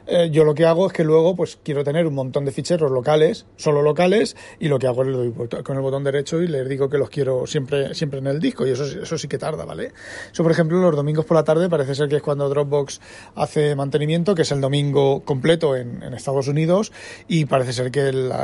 Eh, 0.08 0.32
yo 0.32 0.44
lo 0.44 0.56
que 0.56 0.65
hago 0.65 0.88
es 0.88 0.94
que 0.94 1.03
luego 1.03 1.36
pues 1.36 1.60
quiero 1.62 1.84
tener 1.84 2.08
un 2.08 2.15
montón 2.15 2.44
de 2.44 2.51
ficheros 2.51 2.89
locales, 2.89 3.46
solo 3.58 3.84
locales, 3.84 4.36
y 4.60 4.68
lo 4.68 4.79
que 4.79 4.88
hago 4.88 5.03
es 5.03 5.10
le 5.10 5.18
doy 5.18 5.32
con 5.63 5.75
el 5.75 5.84
botón 5.84 6.03
derecho 6.03 6.41
y 6.41 6.48
les 6.48 6.68
digo 6.68 6.89
que 6.89 6.98
los 6.98 7.12
quiero 7.12 7.46
siempre, 7.46 7.94
siempre 7.94 8.18
en 8.18 8.25
el 8.25 8.39
disco. 8.39 8.65
Y 8.65 8.72
eso, 8.72 8.86
eso 8.86 9.18
sí 9.20 9.27
que 9.27 9.38
tarda, 9.38 9.65
¿vale? 9.65 9.91
Eso, 10.32 10.41
por 10.41 10.51
ejemplo, 10.51 10.79
los 10.79 10.96
domingos 10.96 11.25
por 11.25 11.38
la 11.38 11.44
tarde 11.44 11.70
parece 11.70 11.94
ser 11.94 12.10
que 12.10 12.15
es 12.15 12.24
cuando 12.24 12.50
Dropbox 12.50 13.00
hace 13.36 13.75
mantenimiento, 13.75 14.34
que 14.34 14.41
es 14.41 14.51
el 14.51 14.60
domingo 14.60 15.22
completo 15.24 15.75
en, 15.75 16.01
en 16.01 16.15
Estados 16.15 16.48
Unidos, 16.48 16.91
y 17.27 17.46
parece 17.46 17.74
ser 17.74 17.91
que 17.91 18.12
la 18.12 18.38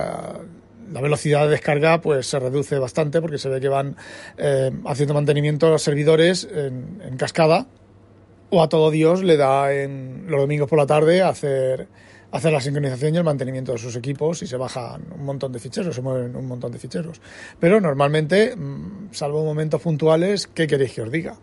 la, 0.92 1.02
velocidad 1.02 1.46
de 1.46 1.52
descarga 1.52 2.02
pues 2.02 2.28
se 2.28 2.40
reduce 2.40 2.80
bastante 2.80 3.22
porque 3.22 3.38
se 3.38 3.50
ve 3.50 3.60
que 3.60 3.70
van 3.70 3.96
eh, 4.38 4.72
haciendo 4.86 5.14
mantenimiento 5.14 5.68
a 5.68 5.72
los 5.72 5.82
servidores 5.82 6.48
en, 6.52 7.18
cascada 7.18 7.68
o 8.50 8.62
a 8.62 8.70
todo 8.70 8.92
Dios 8.92 9.24
le 9.24 9.38
da 9.38 9.74
en 9.74 10.26
los 10.28 10.40
domingos 10.40 10.70
por 10.70 10.78
la 10.80 10.86
tarde 10.86 11.22
hacer 11.22 11.88
hacer 12.32 12.52
la 12.52 12.60
sincronización 12.60 13.16
y 13.16 13.18
el 13.18 13.24
mantenimiento 13.24 13.72
de 13.72 13.78
sus 13.78 13.96
equipos 13.96 14.42
y 14.44 14.48
se 14.48 14.58
bajan 14.58 15.04
un 15.18 15.24
montón 15.24 15.54
de 15.54 15.60
ficheros, 15.60 15.96
se 15.96 16.02
mueven 16.02 16.36
un 16.36 16.46
montón 16.46 16.70
de 16.70 16.80
ficheros. 16.80 17.22
Pero 17.62 17.80
normalmente, 17.80 18.54
mm, 18.56 19.14
salvo 19.14 19.46
momentos 19.46 19.82
puntuales, 19.82 20.46
¿qué 20.48 20.68
queréis 20.68 20.94
que 20.94 21.02
os 21.02 21.12
diga? 21.12 21.38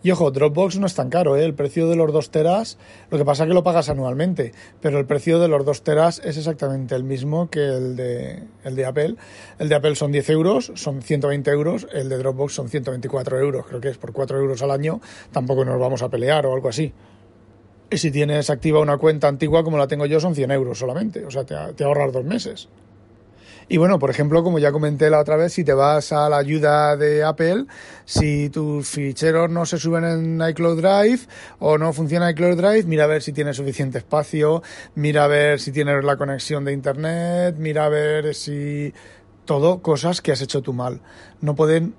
Y 0.00 0.12
ojo, 0.12 0.30
Dropbox 0.30 0.78
no 0.78 0.86
es 0.86 0.94
tan 0.94 1.10
caro, 1.10 1.36
¿eh? 1.36 1.44
el 1.44 1.54
precio 1.54 1.88
de 1.88 1.96
los 1.96 2.12
2 2.12 2.30
teras, 2.30 2.78
lo 3.10 3.18
que 3.18 3.24
pasa 3.24 3.42
es 3.42 3.48
que 3.48 3.54
lo 3.54 3.64
pagas 3.64 3.88
anualmente, 3.88 4.52
pero 4.80 5.00
el 5.00 5.06
precio 5.06 5.40
de 5.40 5.48
los 5.48 5.64
2 5.64 5.82
teras 5.82 6.20
es 6.24 6.36
exactamente 6.36 6.94
el 6.94 7.02
mismo 7.02 7.50
que 7.50 7.66
el 7.66 7.96
de, 7.96 8.44
el 8.62 8.76
de 8.76 8.86
Apple. 8.86 9.16
El 9.58 9.68
de 9.68 9.74
Apple 9.74 9.96
son 9.96 10.12
10 10.12 10.30
euros, 10.30 10.72
son 10.76 11.02
120 11.02 11.50
euros, 11.50 11.88
el 11.92 12.08
de 12.08 12.16
Dropbox 12.16 12.54
son 12.54 12.68
124 12.68 13.40
euros, 13.40 13.66
creo 13.66 13.80
que 13.80 13.88
es 13.88 13.98
por 13.98 14.12
4 14.12 14.38
euros 14.38 14.62
al 14.62 14.70
año, 14.70 15.00
tampoco 15.32 15.64
nos 15.64 15.80
vamos 15.80 16.02
a 16.02 16.08
pelear 16.08 16.46
o 16.46 16.54
algo 16.54 16.68
así. 16.68 16.92
Y 17.90 17.98
si 17.98 18.12
tienes 18.12 18.50
activa 18.50 18.78
una 18.80 18.98
cuenta 18.98 19.26
antigua 19.26 19.64
como 19.64 19.78
la 19.78 19.88
tengo 19.88 20.06
yo, 20.06 20.20
son 20.20 20.36
100 20.36 20.52
euros 20.52 20.78
solamente, 20.78 21.24
o 21.24 21.30
sea, 21.32 21.44
te, 21.44 21.56
te 21.74 21.82
ahorras 21.82 22.12
dos 22.12 22.24
meses. 22.24 22.68
Y 23.70 23.76
bueno, 23.76 23.98
por 23.98 24.08
ejemplo, 24.08 24.42
como 24.42 24.58
ya 24.58 24.72
comenté 24.72 25.10
la 25.10 25.20
otra 25.20 25.36
vez, 25.36 25.52
si 25.52 25.62
te 25.62 25.74
vas 25.74 26.10
a 26.12 26.30
la 26.30 26.38
ayuda 26.38 26.96
de 26.96 27.22
Apple, 27.22 27.66
si 28.06 28.48
tus 28.48 28.88
ficheros 28.88 29.50
no 29.50 29.66
se 29.66 29.76
suben 29.76 30.04
en 30.04 30.48
iCloud 30.50 30.80
Drive 30.80 31.20
o 31.58 31.76
no 31.76 31.92
funciona 31.92 32.30
iCloud 32.30 32.56
Drive, 32.56 32.84
mira 32.84 33.04
a 33.04 33.08
ver 33.08 33.22
si 33.22 33.34
tienes 33.34 33.56
suficiente 33.56 33.98
espacio, 33.98 34.62
mira 34.94 35.24
a 35.24 35.26
ver 35.26 35.60
si 35.60 35.70
tienes 35.70 36.02
la 36.02 36.16
conexión 36.16 36.64
de 36.64 36.72
Internet, 36.72 37.56
mira 37.58 37.84
a 37.84 37.88
ver 37.90 38.34
si 38.34 38.94
todo 39.44 39.82
cosas 39.82 40.22
que 40.22 40.32
has 40.32 40.40
hecho 40.40 40.62
tú 40.62 40.72
mal. 40.72 41.02
No 41.42 41.54
pueden, 41.54 41.94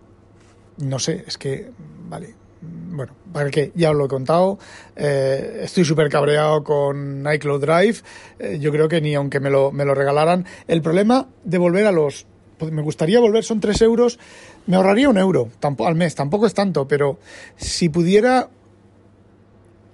no 0.78 0.98
sé, 0.98 1.24
es 1.28 1.38
que, 1.38 1.70
vale, 2.10 2.34
bueno, 2.62 3.14
para 3.32 3.50
que 3.50 3.72
ya 3.76 3.92
os 3.92 3.96
lo 3.96 4.06
he 4.06 4.08
contado, 4.10 4.60
eh, 4.96 5.62
estoy 5.64 5.86
súper 5.86 6.10
cabreado 6.10 6.64
con 6.64 7.26
iCloud 7.32 7.62
Drive. 7.62 8.00
Eh, 8.40 8.60
yo 8.60 8.72
creo 8.72 8.90
que 8.90 9.02
ni 9.02 9.16
aunque 9.16 9.40
me 9.40 9.50
lo, 9.50 9.72
me 9.72 9.86
lo 9.86 9.96
regalaran. 9.96 10.46
El 10.68 10.82
problema 10.82 11.28
de 11.44 11.58
volver 11.58 11.86
a 11.86 11.92
los. 11.92 12.26
Pues 12.58 12.74
me 12.74 12.82
gustaría 12.82 13.22
volver, 13.22 13.44
son 13.46 13.62
3 13.62 13.82
euros. 13.84 14.20
Me 14.68 14.76
ahorraría 14.76 15.08
un 15.08 15.18
euro 15.18 15.50
al 15.86 15.96
mes, 15.96 16.16
tampoco 16.16 16.46
es 16.46 16.54
tanto, 16.54 16.88
pero 16.88 17.20
si 17.56 17.88
pudiera. 17.88 18.50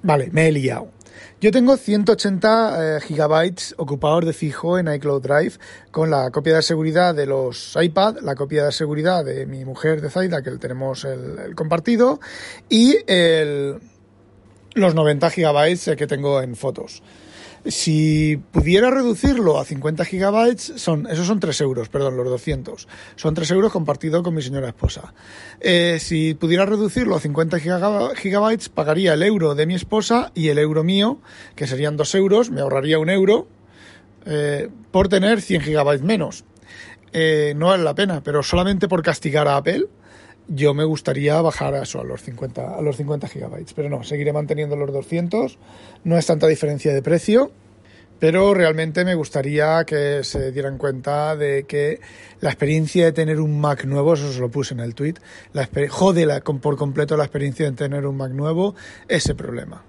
Vale, 0.01 0.29
me 0.31 0.47
he 0.47 0.51
liado. 0.51 0.89
Yo 1.41 1.51
tengo 1.51 1.77
180 1.77 2.97
eh, 2.97 3.01
gigabytes 3.01 3.75
ocupados 3.77 4.25
de 4.25 4.33
fijo 4.33 4.79
en 4.79 4.93
iCloud 4.93 5.21
Drive 5.21 5.53
con 5.91 6.09
la 6.09 6.31
copia 6.31 6.55
de 6.55 6.61
seguridad 6.61 7.13
de 7.13 7.25
los 7.25 7.77
iPad, 7.81 8.17
la 8.21 8.35
copia 8.35 8.65
de 8.65 8.71
seguridad 8.71 9.23
de 9.23 9.45
mi 9.45 9.65
mujer 9.65 10.01
de 10.01 10.09
Zaida, 10.09 10.41
que 10.41 10.51
tenemos 10.51 11.05
el, 11.05 11.55
compartido, 11.55 12.19
y 12.69 12.97
el, 13.07 13.79
los 14.73 14.95
90 14.95 15.29
gigabytes 15.29 15.91
que 15.97 16.07
tengo 16.07 16.41
en 16.41 16.55
fotos. 16.55 17.03
Si 17.67 18.37
pudiera 18.51 18.91
reducirlo 18.91 19.59
a 19.59 19.65
50 19.65 20.05
gigabytes, 20.05 20.73
son, 20.75 21.07
esos 21.07 21.25
son 21.25 21.39
3 21.39 21.61
euros, 21.61 21.89
perdón, 21.89 22.15
los 22.15 22.27
200. 22.27 22.87
Son 23.15 23.33
3 23.33 23.51
euros 23.51 23.71
compartido 23.71 24.21
con 24.21 24.35
mi 24.35 24.43
señora 24.43 24.67
esposa. 24.67 25.15
Eh, 25.61 25.97
si 25.99 26.35
pudiera 26.35 26.67
reducirlo 26.67 27.15
a 27.15 27.19
50 27.19 27.57
gigabytes, 28.15 28.69
pagaría 28.69 29.13
el 29.13 29.23
euro 29.23 29.55
de 29.55 29.65
mi 29.65 29.73
esposa 29.73 30.31
y 30.35 30.49
el 30.49 30.59
euro 30.59 30.83
mío, 30.83 31.19
que 31.55 31.65
serían 31.65 31.97
2 31.97 32.15
euros, 32.15 32.51
me 32.51 32.61
ahorraría 32.61 32.99
un 32.99 33.09
euro 33.09 33.47
eh, 34.27 34.69
por 34.91 35.07
tener 35.07 35.41
100 35.41 35.61
gigabytes 35.61 36.03
menos. 36.03 36.45
Eh, 37.13 37.53
no 37.55 37.67
vale 37.67 37.83
la 37.83 37.95
pena, 37.95 38.21
pero 38.21 38.43
solamente 38.43 38.87
por 38.87 39.01
castigar 39.01 39.47
a 39.47 39.57
Apple 39.57 39.87
yo 40.47 40.73
me 40.73 40.83
gustaría 40.83 41.41
bajar 41.41 41.73
a 41.73 41.83
eso, 41.83 42.01
a 42.01 42.03
los 42.03 42.21
50, 42.21 42.77
a 42.77 42.81
los 42.81 42.97
50 42.97 43.27
gigabytes. 43.27 43.73
Pero 43.73 43.89
no, 43.89 44.03
seguiré 44.03 44.33
manteniendo 44.33 44.75
los 44.75 44.91
200. 44.91 45.57
No 46.03 46.17
es 46.17 46.25
tanta 46.25 46.47
diferencia 46.47 46.93
de 46.93 47.01
precio. 47.01 47.51
Pero 48.19 48.53
realmente 48.53 49.03
me 49.03 49.13
gustaría 49.13 49.83
que 49.83 50.23
se 50.23 50.53
dieran 50.53 50.77
cuenta 50.77 51.35
de 51.35 51.65
que 51.65 51.99
la 52.39 52.49
experiencia 52.49 53.03
de 53.03 53.11
tener 53.11 53.41
un 53.41 53.59
Mac 53.59 53.83
nuevo, 53.83 54.13
eso 54.13 54.31
se 54.31 54.39
lo 54.39 54.49
puse 54.49 54.73
en 54.73 54.79
el 54.79 54.95
tweet, 54.95 55.15
la, 55.51 55.67
jode 55.89 56.25
por 56.61 56.77
completo 56.77 57.17
la 57.17 57.25
experiencia 57.25 57.69
de 57.69 57.75
tener 57.75 58.05
un 58.05 58.15
Mac 58.15 58.31
nuevo, 58.31 58.73
ese 59.09 59.35
problema 59.35 59.83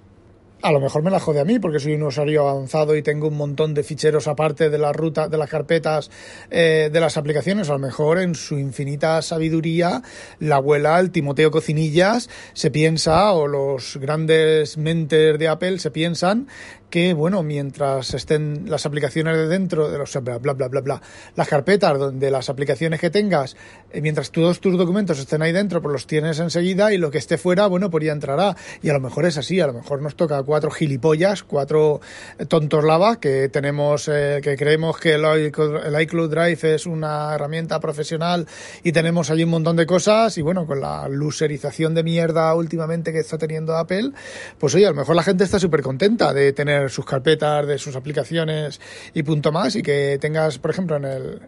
a 0.63 0.73
lo 0.73 0.81
mejor 0.81 1.03
me 1.03 1.11
la 1.11 1.21
jode 1.21 1.41
a 1.41 1.45
mí 1.45 1.59
porque 1.59 1.79
soy 1.79 1.95
un 1.95 2.03
usuario 2.03 2.49
avanzado 2.49 2.97
y 2.97 3.03
tengo 3.03 3.29
un 3.29 3.37
montón 3.37 3.75
de 3.75 3.83
ficheros 3.83 4.27
aparte 4.27 4.71
de 4.71 4.79
la 4.79 4.93
ruta, 4.93 5.29
de 5.29 5.37
las 5.37 5.51
carpetas 5.51 6.11
eh, 6.51 6.91
de 6.93 7.01
las 7.01 7.17
aplicaciones. 7.17 7.69
A 7.69 7.75
lo 7.75 7.79
mejor 7.79 8.19
en 8.19 8.35
su 8.35 8.59
infinita 8.59 9.21
sabiduría, 9.23 10.03
la 10.41 10.57
abuela, 10.57 10.99
el 10.99 11.11
Timoteo 11.11 11.51
Cocinillas, 11.51 12.31
se 12.55 12.71
piensa, 12.71 13.33
o 13.33 13.47
los 13.47 13.99
grandes 13.99 14.79
mentes 14.79 15.39
de 15.39 15.49
Apple 15.49 15.79
se 15.79 15.91
piensan 15.91 16.49
que, 16.91 17.15
bueno, 17.15 17.43
mientras 17.43 18.15
estén 18.15 18.71
las 18.71 18.87
aplicaciones 18.87 19.37
de 19.37 19.49
dentro 19.49 19.91
de 19.91 19.99
los 19.99 20.13
bla 20.23 20.39
bla 20.39 20.53
bla 20.53 20.69
bla, 20.69 20.81
bla 20.81 21.03
las 21.35 21.49
carpetas 21.49 21.99
donde 21.99 22.31
las 22.31 22.49
aplicaciones 22.49 23.01
que 23.01 23.11
tengas, 23.11 23.57
eh, 23.91 24.01
mientras 24.01 24.31
todos 24.31 24.61
tus 24.61 24.77
documentos 24.79 25.19
estén 25.19 25.43
ahí 25.43 25.53
dentro, 25.53 25.83
pues 25.83 25.93
los 25.93 26.07
tienes 26.07 26.39
enseguida 26.39 26.93
y 26.93 26.99
lo 26.99 27.11
que 27.11 27.19
esté 27.19 27.39
fuera, 27.39 27.67
bueno, 27.67 27.91
pues 27.91 28.05
ya 28.05 28.13
entrará. 28.13 28.57
Y 28.83 28.89
a 28.89 28.93
lo 28.93 29.01
mejor 29.01 29.27
es 29.27 29.37
así, 29.37 29.61
a 29.61 29.67
lo 29.67 29.73
mejor 29.73 30.03
nos 30.03 30.17
toca 30.17 30.43
cuatro 30.43 30.71
gilipollas, 30.71 31.43
cuatro 31.43 32.01
tontos 32.49 32.85
lava 32.85 33.21
que 33.21 33.49
tenemos, 33.49 34.09
eh, 34.09 34.41
que 34.43 34.57
creemos 34.57 34.99
que 34.99 35.15
el 35.15 36.01
iCloud 36.03 36.31
Drive 36.31 36.75
es 36.75 36.87
una 36.87 37.35
herramienta 37.35 37.81
profesional 37.81 38.47
y 38.83 38.93
tenemos 38.93 39.31
allí 39.31 39.45
un 39.45 39.51
montón 39.51 39.77
de 39.77 39.87
cosas 39.87 40.37
y 40.39 40.43
bueno, 40.43 40.67
con 40.67 40.81
la 40.81 41.09
luserización 41.09 41.95
de 41.95 42.03
mierda 42.03 42.55
últimamente 42.55 43.13
que 43.13 43.21
está 43.21 43.39
teniendo 43.39 43.77
Apple, 43.77 44.11
pues 44.59 44.75
oye, 44.75 44.87
a 44.87 44.91
lo 44.91 44.97
mejor 44.97 45.17
la 45.17 45.23
gente 45.23 45.45
está 45.45 45.59
súper 45.59 45.83
contenta 45.83 46.33
de 46.33 46.53
tener 46.53 46.76
sus 46.89 47.05
carpetas 47.05 47.67
de 47.67 47.79
sus 47.79 47.97
aplicaciones 47.97 48.81
y 49.15 49.23
punto 49.23 49.53
más 49.53 49.77
y 49.77 49.83
que 49.83 50.19
tengas, 50.21 50.59
por 50.59 50.71
ejemplo, 50.71 50.97
en 50.97 51.05
el 51.05 51.41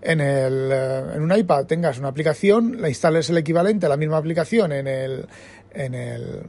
en 0.00 0.20
el 0.20 0.70
eh, 0.72 1.02
en 1.14 1.22
un 1.22 1.36
iPad 1.36 1.66
tengas 1.66 1.98
una 1.98 2.08
aplicación, 2.08 2.80
la 2.80 2.88
instales 2.88 3.30
el 3.30 3.38
equivalente 3.38 3.86
a 3.86 3.88
la 3.88 3.96
misma 3.96 4.16
aplicación 4.16 4.72
en 4.72 4.86
el 4.86 5.26
en 5.72 5.94
el 5.94 6.42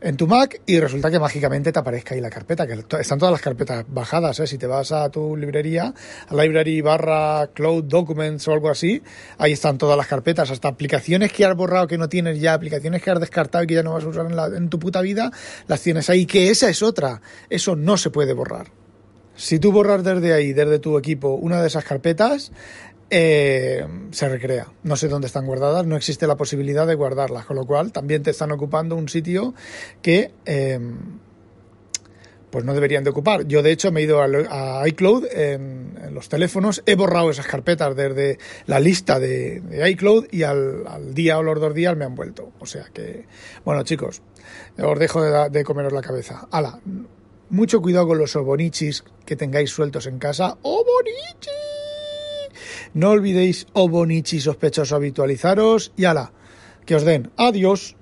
en 0.00 0.16
tu 0.16 0.26
Mac 0.26 0.60
y 0.66 0.80
resulta 0.80 1.10
que 1.10 1.18
mágicamente 1.18 1.72
te 1.72 1.78
aparezca 1.78 2.14
ahí 2.14 2.20
la 2.20 2.30
carpeta, 2.30 2.66
que 2.66 2.84
están 3.00 3.18
todas 3.18 3.32
las 3.32 3.40
carpetas 3.40 3.84
bajadas, 3.88 4.40
¿eh? 4.40 4.46
si 4.46 4.58
te 4.58 4.66
vas 4.66 4.92
a 4.92 5.08
tu 5.10 5.36
librería, 5.36 5.92
a 6.28 6.34
library 6.34 6.80
barra 6.80 7.48
cloud 7.52 7.84
documents 7.84 8.48
o 8.48 8.52
algo 8.52 8.70
así, 8.70 9.02
ahí 9.38 9.52
están 9.52 9.78
todas 9.78 9.96
las 9.96 10.06
carpetas, 10.06 10.50
hasta 10.50 10.68
aplicaciones 10.68 11.32
que 11.32 11.44
has 11.44 11.54
borrado 11.54 11.86
que 11.86 11.98
no 11.98 12.08
tienes 12.08 12.40
ya, 12.40 12.54
aplicaciones 12.54 13.02
que 13.02 13.10
has 13.10 13.20
descartado 13.20 13.64
y 13.64 13.66
que 13.66 13.74
ya 13.74 13.82
no 13.82 13.92
vas 13.92 14.04
a 14.04 14.08
usar 14.08 14.26
en, 14.26 14.54
en 14.56 14.68
tu 14.70 14.78
puta 14.78 15.00
vida, 15.00 15.30
las 15.68 15.82
tienes 15.82 16.08
ahí, 16.10 16.26
que 16.26 16.50
esa 16.50 16.68
es 16.68 16.82
otra, 16.82 17.20
eso 17.50 17.76
no 17.76 17.96
se 17.96 18.10
puede 18.10 18.32
borrar. 18.32 18.68
Si 19.40 19.58
tú 19.58 19.72
borras 19.72 20.04
desde 20.04 20.34
ahí, 20.34 20.52
desde 20.52 20.78
tu 20.78 20.98
equipo, 20.98 21.30
una 21.30 21.62
de 21.62 21.68
esas 21.68 21.84
carpetas, 21.84 22.52
eh, 23.10 23.86
se 24.12 24.28
recrea. 24.28 24.68
No 24.84 24.96
sé 24.96 25.08
dónde 25.08 25.26
están 25.26 25.46
guardadas, 25.46 25.84
no 25.84 25.96
existe 25.96 26.26
la 26.26 26.36
posibilidad 26.36 26.86
de 26.86 26.94
guardarlas, 26.94 27.44
con 27.44 27.56
lo 27.56 27.66
cual 27.66 27.92
también 27.92 28.22
te 28.22 28.30
están 28.30 28.52
ocupando 28.52 28.94
un 28.94 29.08
sitio 29.08 29.54
que 30.00 30.30
em, 30.44 31.18
pues 32.50 32.64
no 32.64 32.72
deberían 32.72 33.02
de 33.02 33.10
ocupar. 33.10 33.46
Yo 33.46 33.62
de 33.62 33.72
hecho 33.72 33.90
me 33.90 34.00
he 34.00 34.04
ido 34.04 34.20
a, 34.22 34.88
iCloud 34.88 35.26
en, 35.32 36.14
los 36.14 36.28
teléfonos, 36.28 36.82
he 36.86 36.94
borrado 36.94 37.30
esas 37.30 37.46
carpetas 37.46 37.94
desde 37.96 38.38
la 38.66 38.80
lista 38.80 39.18
de, 39.18 39.62
iCloud 39.90 40.26
y 40.30 40.44
al, 40.44 41.14
día 41.14 41.38
o 41.38 41.42
los 41.42 41.60
dos 41.60 41.74
días 41.74 41.96
me 41.96 42.04
han 42.04 42.14
vuelto. 42.14 42.52
O 42.60 42.66
sea 42.66 42.84
que, 42.92 43.26
bueno 43.64 43.82
chicos, 43.82 44.22
os 44.78 44.98
dejo 44.98 45.22
de, 45.22 45.50
de 45.50 45.64
comeros 45.64 45.92
la 45.92 46.02
cabeza. 46.02 46.46
Hala, 46.50 46.80
mucho 47.48 47.82
cuidado 47.82 48.08
con 48.08 48.18
los 48.18 48.36
obonichis 48.36 49.04
que 49.26 49.36
tengáis 49.36 49.70
sueltos 49.70 50.06
en 50.06 50.18
casa. 50.18 50.58
¡Obonichis! 50.62 51.69
No 52.94 53.10
olvidéis, 53.10 53.66
oh 53.72 53.88
bonichi 53.88 54.40
sospechoso, 54.40 54.96
habitualizaros 54.96 55.92
y 55.96 56.04
ala, 56.04 56.32
que 56.86 56.96
os 56.96 57.04
den. 57.04 57.30
Adiós. 57.36 57.96